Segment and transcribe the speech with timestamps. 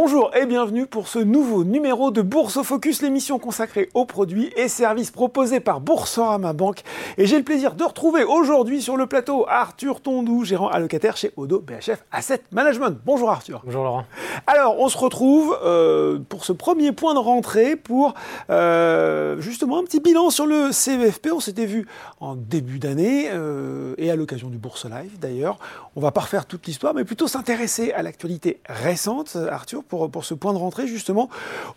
[0.00, 4.52] Bonjour et bienvenue pour ce nouveau numéro de Bourse au Focus, l'émission consacrée aux produits
[4.56, 6.84] et services proposés par Boursorama Banque.
[7.16, 11.32] Et j'ai le plaisir de retrouver aujourd'hui sur le plateau Arthur Tondou, gérant allocataire chez
[11.36, 12.96] Odo BHF Asset Management.
[13.04, 13.60] Bonjour Arthur.
[13.64, 14.04] Bonjour Laurent.
[14.46, 18.14] Alors on se retrouve euh, pour ce premier point de rentrée pour
[18.50, 21.30] euh, justement un petit bilan sur le CVFP.
[21.32, 21.88] On s'était vu
[22.20, 25.58] en début d'année euh, et à l'occasion du Bourse Live d'ailleurs.
[25.96, 30.24] On va pas refaire toute l'histoire mais plutôt s'intéresser à l'actualité récente, Arthur pour, pour
[30.24, 31.28] ce point de rentrée, justement,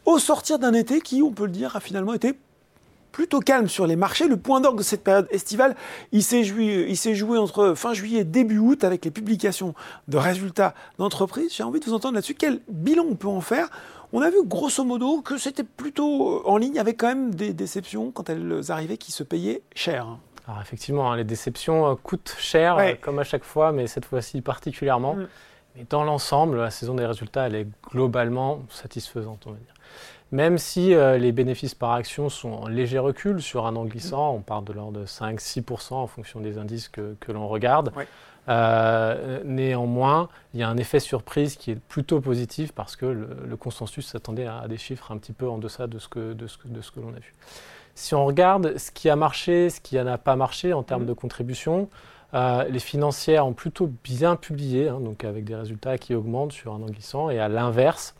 [0.06, 2.36] au sortir d'un été qui, on peut le dire, a finalement été
[3.12, 4.28] plutôt calme sur les marchés.
[4.28, 5.76] Le point d'orgue de cette période estivale,
[6.12, 9.74] il s'est joué, entre fin juillet et début août avec les publications
[10.08, 11.54] de résultats d'entreprise.
[11.54, 12.36] J'ai envie de vous entendre là-dessus.
[12.36, 13.70] Quel bilan on peut en faire?
[14.14, 18.12] On a vu grosso modo que c'était plutôt en ligne avec quand même des déceptions
[18.12, 20.18] quand elles arrivaient qui se payaient cher.
[20.48, 24.06] Alors effectivement, hein, les déceptions euh, coûtent cher, euh, comme à chaque fois, mais cette
[24.06, 25.16] fois-ci particulièrement.
[25.16, 25.28] Mm.
[25.76, 29.74] Mais dans l'ensemble, la saison des résultats, elle est globalement satisfaisante, on va dire.
[30.32, 34.34] Même si euh, les bénéfices par action sont en léger recul sur un an glissant,
[34.34, 37.92] on parle de l'ordre de 5-6% en fonction des indices que, l'on regarde.
[38.50, 43.58] Euh, néanmoins, il y a un effet surprise qui est plutôt positif parce que le,
[43.58, 46.58] consensus s'attendait à, des chiffres un petit peu en deçà de ce que, de ce
[46.58, 47.34] que, l'on a vu.
[47.94, 51.08] Si on regarde ce qui a marché, ce qui n'a pas marché en termes mmh.
[51.08, 51.90] de contribution,
[52.34, 56.74] euh, les financières ont plutôt bien publié, hein, donc avec des résultats qui augmentent sur
[56.74, 57.30] un an glissant.
[57.30, 58.16] Et à l'inverse,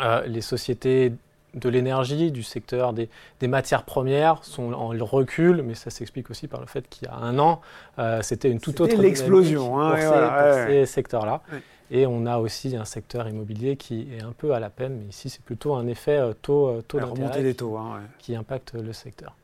[0.00, 1.12] euh, les sociétés
[1.54, 3.08] de l'énergie, du secteur des,
[3.42, 7.16] matières premières sont en recul, mais ça s'explique aussi par le fait qu'il y a
[7.16, 7.60] un an,
[7.98, 11.42] euh, c'était une toute autre l'explosion hein, pour, ces, secteurs-là.
[11.90, 15.06] Et on a aussi un secteur immobilier qui est un peu à la peine, mais
[15.06, 19.34] ici c'est plutôt un effet taux, taux des taux, hein, qui impacte le secteur.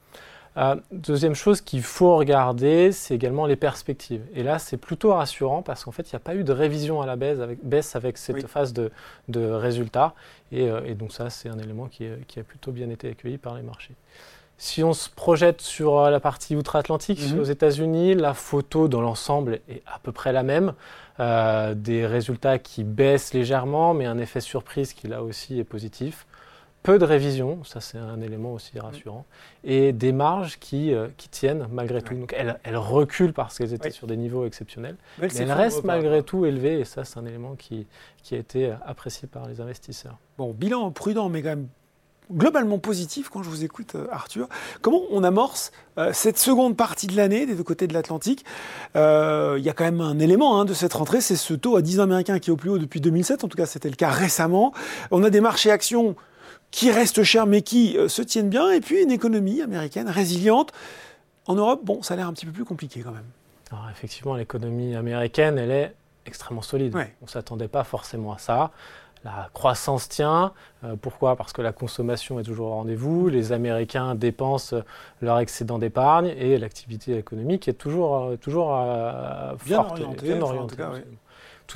[0.58, 4.22] Euh, deuxième chose qu'il faut regarder, c'est également les perspectives.
[4.34, 7.02] Et là, c'est plutôt rassurant parce qu'en fait, il n'y a pas eu de révision
[7.02, 8.90] à la baisse avec, baisse avec cette phase de,
[9.34, 10.14] résultats.
[10.54, 13.62] Euh, et, donc ça, c'est un élément qui, a plutôt bien été accueilli par les
[13.62, 13.94] marchés.
[14.58, 17.40] Si on se projette sur euh, la partie outre-Atlantique, mhm.
[17.40, 20.72] aux États-Unis, la photo dans l'ensemble est à peu près la même.
[21.18, 26.26] des résultats qui baissent légèrement, mais un effet surprise qui là aussi est positif
[26.86, 29.26] peu de révisions, ça c'est un élément aussi rassurant,
[29.64, 32.14] et des marges qui, euh, qui tiennent malgré tout.
[32.14, 36.22] Donc elles, elles, reculent parce qu'elles étaient sur des niveaux exceptionnels, mais, elles restent malgré
[36.22, 37.88] tout élevées, et ça c'est un élément qui,
[38.22, 40.16] qui a été apprécié par les investisseurs.
[40.38, 41.66] Bon, bilan prudent, mais quand même
[42.32, 44.48] globalement positif quand je vous écoute, euh, Arthur.
[44.80, 48.44] Comment on amorce euh, cette seconde partie de l'année des deux côtés de l'Atlantique?
[48.94, 51.82] Il y a quand même un élément hein, de cette rentrée, c'est ce taux à
[51.82, 53.96] 10 ans américain qui est au plus haut depuis 2007, en tout cas c'était le
[53.96, 54.72] cas récemment.
[55.10, 56.14] On a des marchés actions
[56.70, 60.72] qui restent chers mais qui euh, se tiennent bien, et puis une économie américaine résiliente.
[61.46, 63.24] En Europe, bon, ça a l'air un petit peu plus compliqué quand même.
[63.70, 65.94] Alors effectivement, l'économie américaine, elle est
[66.26, 66.94] extrêmement solide.
[66.94, 68.70] On ne s'attendait pas forcément à ça.
[69.24, 70.52] La croissance tient.
[70.84, 71.34] Euh, pourquoi?
[71.34, 73.28] Parce que la consommation est toujours au rendez-vous.
[73.28, 74.76] Les Américains dépensent
[75.20, 78.68] leur excédent d'épargne et l'activité économique est toujours, euh, toujours
[79.64, 80.26] bien orientée.
[80.26, 80.82] Bien orientée tout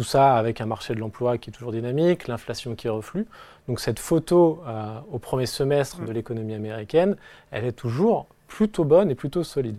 [0.03, 3.27] ça avec un marché de l'emploi qui est toujours dynamique, l'inflation qui reflue.
[3.69, 6.15] Donc cette photo euh, au premier semestre de mm.
[6.15, 7.17] l'économie américaine,
[7.51, 9.77] elle est toujours plutôt bonne et plutôt solide.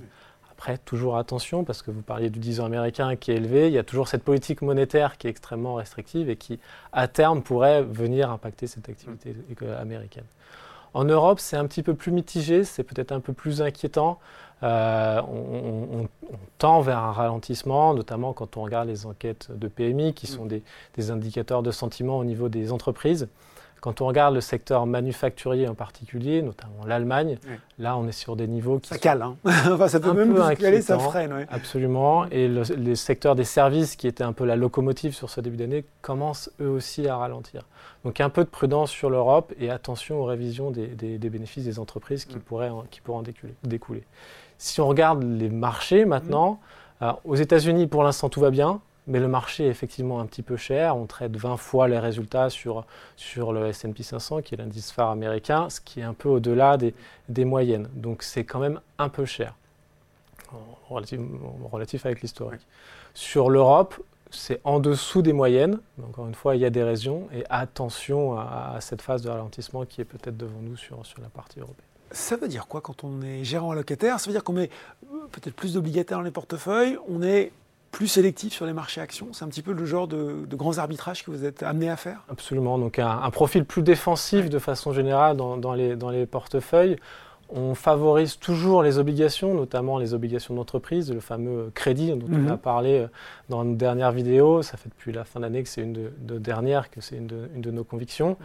[0.51, 3.73] Après, toujours attention, parce que vous parliez du 10 ans américain qui est élevé, il
[3.73, 6.59] y a toujours cette politique monétaire qui est extrêmement restrictive et qui,
[6.93, 9.65] à terme, pourrait venir impacter cette activité mm.
[9.79, 10.25] américaine.
[10.93, 14.19] En Europe, c'est un petit peu plus mitigé, c'est peut-être un peu plus inquiétant.
[14.63, 16.07] Euh, on,
[16.57, 20.61] tend vers un ralentissement, notamment quand on regarde les enquêtes de PMI, qui sont mm.
[20.95, 23.27] des, indicateurs de sentiment au niveau des entreprises.
[23.81, 27.39] Quand on regarde le secteur manufacturier en particulier, notamment l'Allemagne,
[27.79, 30.83] là on est sur des niveaux qui ça cale, hein enfin, ça peut même caler,
[30.83, 31.47] ça freine.
[31.49, 32.27] Absolument.
[32.29, 35.57] Et le, les secteurs des services, qui étaient un peu la locomotive sur ce début
[35.57, 37.63] d'année, commencent eux aussi à ralentir.
[38.05, 42.25] Donc un peu de prudence sur l'Europe et attention aux révisions des, bénéfices des entreprises
[42.25, 42.41] qui, mm.
[42.41, 43.23] pourraient qui pourraient en
[43.63, 44.03] découler.
[44.59, 46.59] Si on regarde les marchés maintenant,
[47.01, 47.13] mm.
[47.25, 50.57] aux États-Unis, pour l'instant, tout va bien, mais le marché est effectivement un petit peu
[50.57, 50.95] cher.
[50.95, 55.09] On traite 20 fois les résultats sur, sur le SP 500, qui est l'indice phare
[55.09, 56.93] américain, ce qui est un peu au-delà des,
[57.29, 57.89] des, moyennes.
[57.93, 59.55] Donc c'est quand même un peu cher,
[60.89, 61.19] relatif,
[61.71, 62.65] relatif avec l'historique.
[63.13, 63.95] Sur l'Europe,
[64.29, 65.79] c'est en dessous des moyennes.
[66.07, 67.27] Encore une fois, il y a des raisons.
[67.33, 71.21] Et attention à, à cette phase de ralentissement qui est peut-être devant nous sur, sur
[71.21, 71.85] la partie européenne.
[72.11, 74.69] Ça veut dire quoi quand on est gérant allocataire Ça veut dire qu'on met
[75.03, 77.51] euh, peut-être plus d'obligataires dans les portefeuilles, on est
[77.91, 81.23] plus sélectif sur les marchés actions C'est un petit peu le genre de, grands arbitrages
[81.23, 82.23] que vous êtes amené à faire?
[82.29, 82.77] Absolument.
[82.77, 86.97] Donc un, profil plus défensif de façon générale dans, les, dans les portefeuilles.
[87.53, 92.51] On favorise toujours les obligations, notamment les obligations d'entreprise, le fameux crédit dont on mhm.
[92.51, 93.07] a parlé euh,
[93.49, 94.61] dans une dernière vidéo.
[94.61, 97.27] Ça fait depuis la fin d'année que c'est une de, de dernières, que c'est une,
[97.27, 98.37] de, nos convictions.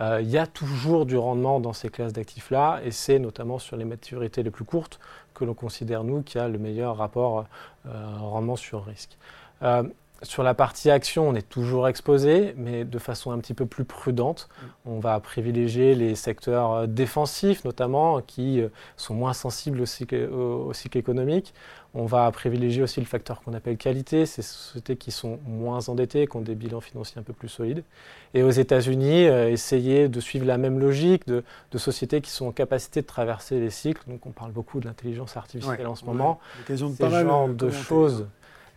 [0.00, 3.76] Euh, il y a toujours du rendement dans ces classes d'actifs-là, et c'est notamment sur
[3.76, 4.98] les maturités les plus courtes
[5.34, 7.44] que l'on considère, nous, qu'il y a le meilleur rapport
[7.86, 9.16] euh, rendement sur risque.
[10.22, 13.84] Sur la partie action, on est toujours exposé, mais de façon un petit peu plus
[13.84, 14.48] prudente.
[14.48, 14.66] Mm.
[14.86, 20.98] On va privilégier les secteurs euh, défensifs, notamment, qui euh, sont moins sensibles au cycle,
[20.98, 21.52] économique.
[21.94, 26.26] On va privilégier aussi le facteur qu'on appelle qualité, ces sociétés qui sont moins endettées,
[26.26, 27.84] qui ont des bilans financiers un peu plus solides.
[28.34, 31.42] Et aux États-Unis, euh, essayer de suivre la même logique de,
[31.76, 34.02] sociétés qui sont en capacité de traverser les cycles.
[34.08, 36.38] Donc on parle beaucoup de l'intelligence artificielle en ce moment.
[36.66, 38.26] C'est ce genre de choses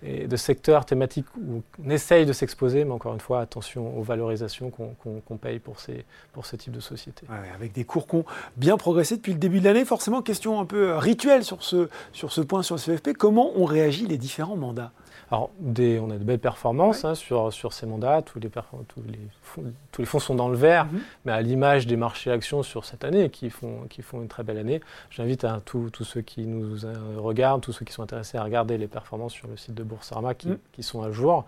[0.03, 4.03] et de secteurs thématiques où on essaye de s'exposer, mais encore une fois, attention aux
[4.03, 7.25] valorisations qu'on paye pour, ces, pour ce type de société.
[7.53, 8.25] avec des cours qui ont
[8.57, 12.31] bien progressé depuis le début de l'année, forcément, question un peu rituelle sur ce, sur
[12.31, 14.91] ce point sur le CFP, comment ont réagi les différents mandats?
[15.29, 19.19] Alors, on a de belles performances hein, sur, sur ces mandats, tous les, tous, les
[19.41, 20.99] fonds, tous les fonds sont dans le vert, mhm.
[21.25, 24.43] mais à l'image des marchés actions sur cette année, qui font, qui font une très
[24.43, 28.43] belle année, j'invite tous ceux qui nous euh, regardent, tous ceux qui sont intéressés à
[28.43, 30.59] regarder les performances sur le site de Boursorama qui, mhm.
[30.71, 31.45] qui sont à jour.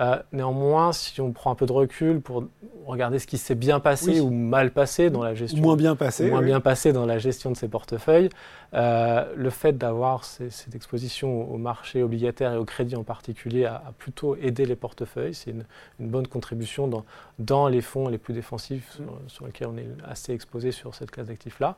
[0.00, 2.44] Euh, néanmoins, si on prend un peu de recul pour
[2.86, 6.30] regarder ce qui s'est bien passé ou mal passé dans la gestion, moins bien passé,
[6.30, 8.30] moins bien passé dans la gestion de ces portefeuilles,
[8.72, 13.92] euh, le fait d'avoir cette exposition au marché obligataire et au crédit en particulier a,
[13.98, 15.34] plutôt aidé les portefeuilles.
[15.34, 15.64] C'est une,
[15.98, 17.04] bonne contribution dans,
[17.38, 21.28] dans, les fonds les plus défensifs sur, lesquels on est assez exposé sur cette classe
[21.28, 21.76] d'actifs-là.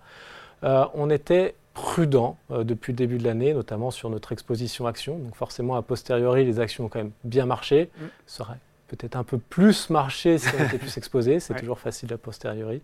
[0.62, 5.19] Euh, on était prudent euh, depuis le début de l'année, notamment sur notre exposition action.
[5.19, 7.90] Donc forcément, a posteriori, les actions ont quand même bien marché.
[7.96, 8.04] Mm.
[8.26, 8.58] Ça aurait
[8.88, 11.40] peut-être un peu plus marché si on était plus exposé.
[11.40, 12.82] C'est toujours facile a posteriori.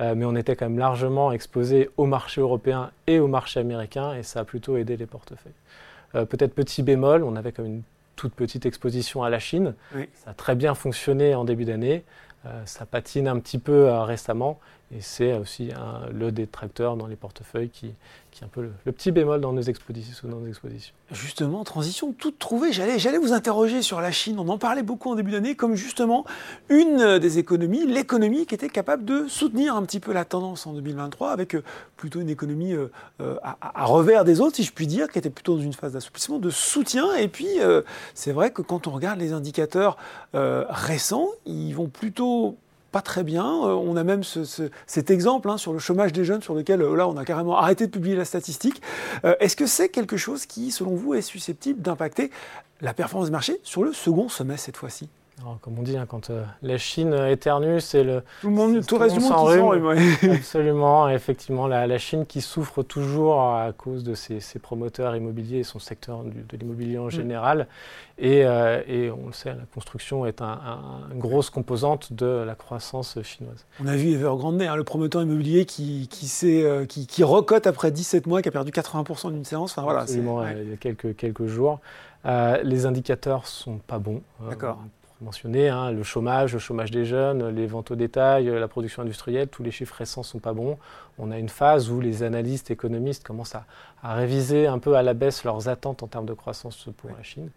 [0.00, 4.14] Euh, mais on était quand même largement exposé au marché européen et au marché américain,
[4.14, 5.52] et ça a plutôt aidé les portefeuilles.
[6.14, 7.82] Euh, peut-être petit bémol, on avait comme une
[8.16, 9.74] toute petite exposition à la Chine.
[10.14, 12.04] Ça a très bien fonctionné en début d'année.
[12.66, 14.60] ça patine un petit peu récemment
[14.92, 15.70] et c'est aussi
[16.12, 20.28] le détracteur dans les portefeuilles qui, est un peu le, petit bémol dans nos expositions.
[20.28, 20.94] Dans nos expositions.
[21.12, 22.72] Justement, transition toute trouvée.
[22.72, 24.38] J'allais, j'allais vous interroger sur la Chine.
[24.38, 26.24] On en parlait beaucoup en début d'année comme justement
[26.68, 30.72] une des économies, l'économie qui était capable de soutenir un petit peu la tendance en
[30.72, 31.62] 2023 avec euh,
[31.96, 32.90] plutôt une économie euh,
[33.20, 35.92] euh, à, revers des autres, si je puis dire, qui était plutôt dans une phase
[35.92, 37.14] d'assouplissement, de soutien.
[37.16, 37.48] Et puis,
[38.14, 39.96] c'est vrai que quand on regarde les indicateurs
[40.32, 42.56] récents, ils vont plutôt
[42.90, 43.44] pas très bien.
[43.44, 47.06] Euh, on a même cet exemple hein, sur le chômage des jeunes, sur lequel euh,
[47.06, 48.82] on a carrément arrêté de publier la statistique.
[49.24, 52.30] Euh, est-ce que c'est quelque chose qui, selon vous, est susceptible d'impacter
[52.80, 55.08] la performance des marchés sur le second semestre cette fois-ci?
[55.60, 58.22] Comme on dit, hein, quand euh, la Chine éternue, c'est le.
[58.40, 63.72] Tout le monde, tout reste du monde Absolument, effectivement, la, Chine qui souffre toujours à
[63.72, 67.10] cause de ses, promoteurs immobiliers et son secteur de l'immobilier en mm.
[67.10, 67.66] général.
[68.22, 70.58] Euh, et, on le sait, la construction est un,
[71.12, 73.64] une grosse composante de la croissance chinoise.
[73.82, 77.90] On a vu Evergrande, hein, le promoteur immobilier qui, qui, euh, qui, qui, recote après
[77.90, 79.72] 17 mois, qui a perdu 80% d'une séance.
[79.72, 81.80] Enfin, voilà, Absolument, il y a quelques, quelques jours.
[82.24, 84.22] les indicateurs sont pas bons.
[84.48, 84.78] D'accord
[85.20, 89.48] mentionné, hein, le chômage, le chômage des jeunes, les ventes au détail, la production industrielle,
[89.48, 90.78] tous les chiffres récents ne sont pas bons.
[91.18, 93.64] On a une phase où les analystes économistes commencent à,
[94.02, 97.50] réviser un peu à la baisse leurs attentes en termes de croissance pour la Chine.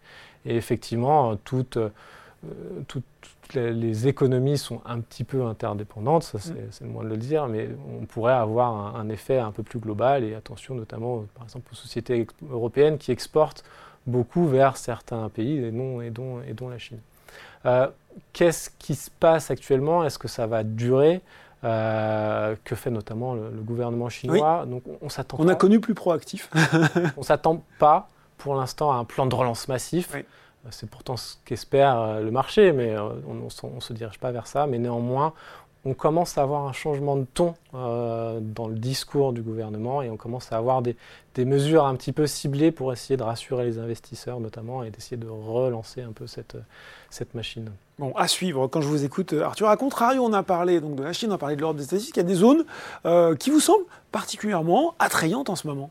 [0.44, 1.88] Et effectivement, toutes, euh,
[3.54, 8.04] les économies sont un petit peu interdépendantes, c'est le moins de le dire, mais on
[8.04, 12.26] pourrait avoir un, effet un peu plus global et attention notamment par exemple aux sociétés
[12.50, 13.64] européennes qui exportent
[14.06, 17.00] beaucoup vers certains pays et dont la Chine.
[17.66, 17.88] Euh,
[18.32, 20.04] qu'est-ce qui se passe actuellement?
[20.04, 21.20] Est-ce que ça va durer?
[21.64, 24.66] Euh, que fait notamment le, gouvernement chinois?
[24.66, 25.38] Donc on, s'attend.
[25.40, 26.50] On a connu plus proactif.
[27.16, 30.14] on s'attend pas pour l'instant à un plan de relance massif.
[30.14, 30.22] Euh,
[30.70, 34.66] c'est pourtant ce qu'espère le marché, mais on ne se dirige pas vers ça.
[34.66, 35.32] Mais néanmoins,
[35.84, 40.10] on commence à avoir un changement de ton euh, dans le discours du gouvernement et
[40.10, 40.96] on commence à avoir des,
[41.38, 45.28] mesures un petit peu ciblées pour essayer de rassurer les investisseurs notamment et d'essayer de
[45.28, 46.54] relancer un peu cette,
[47.34, 47.70] machine.
[47.98, 48.66] Bon, à suivre.
[48.66, 51.34] Quand je vous écoute, Arthur, à contrario, on a parlé donc de la Chine, on
[51.34, 52.16] a parlé de l'ordre des statistiques.
[52.16, 52.64] Il y a des zones
[53.04, 55.90] euh, qui vous semblent particulièrement attrayantes en ce moment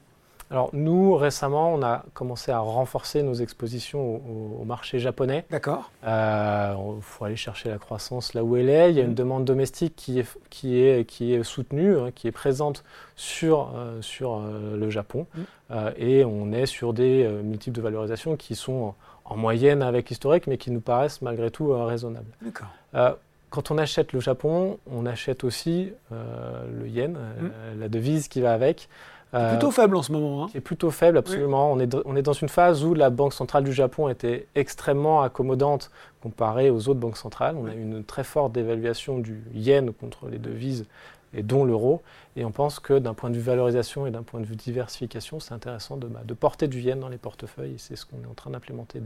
[0.54, 4.22] alors nous, récemment, on a commencé à renforcer nos expositions
[4.60, 5.46] au, marché japonais.
[5.50, 5.90] D'accord.
[6.04, 8.92] Il euh, faut aller chercher la croissance là où elle est.
[8.92, 9.16] Il y a une mmh.
[9.16, 12.84] demande domestique qui est, qui est, qui est soutenue, hein, qui est présente
[13.16, 15.26] sur, euh, sur euh, le Japon.
[15.34, 15.76] Mmh.
[15.98, 18.94] et on est sur des multiples de valorisation qui sont
[19.26, 22.32] en, moyenne avec historique, mais qui nous paraissent malgré tout raisonnables.
[22.42, 23.18] D'accord.
[23.50, 27.80] Quand on achète le Japon, on achète aussi le yen, mmh.
[27.80, 28.88] la devise qui va avec.
[29.34, 30.44] Plutôt faible en ce moment.
[30.44, 30.48] Hein.
[30.52, 31.72] Qui est plutôt faible, absolument.
[31.72, 35.22] On, est, on est dans une phase où la Banque centrale du Japon était extrêmement
[35.22, 37.56] accommodante comparée aux autres banques centrales.
[37.58, 40.86] On a eu une très forte dévaluation du yen contre les devises
[41.34, 42.02] et dont l'euro.
[42.36, 45.40] Et on pense que d'un point de vue valorisation et d'un point de vue diversification,
[45.40, 47.76] c'est intéressant de, bah, de, porter du yen dans les portefeuilles.
[47.78, 49.02] C'est ce qu'on est en train d'implémenter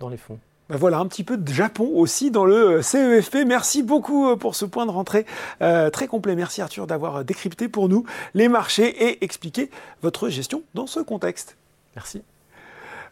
[0.00, 0.38] dans les fonds.
[0.68, 3.38] Ben voilà, un petit peu de Japon aussi dans le CEFP.
[3.46, 5.24] Merci beaucoup euh, pour ce point de rentrée
[5.62, 6.36] euh, très complet.
[6.36, 9.70] Merci Arthur d'avoir décrypté pour nous les marchés et expliqué
[10.02, 11.56] votre gestion dans ce contexte.
[11.96, 12.22] Merci.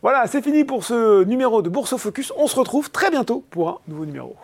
[0.03, 2.31] Voilà, c'est fini pour ce numéro de Bourse Focus.
[2.37, 4.37] On se retrouve très bientôt pour un nouveau numéro.